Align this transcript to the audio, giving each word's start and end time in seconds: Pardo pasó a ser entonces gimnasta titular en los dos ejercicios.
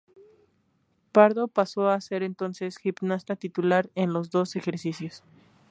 Pardo 1.11 1.47
pasó 1.47 1.87
a 1.89 2.01
ser 2.01 2.23
entonces 2.23 2.77
gimnasta 2.79 3.35
titular 3.35 3.91
en 3.93 4.13
los 4.13 4.31
dos 4.31 4.55
ejercicios. 4.55 5.23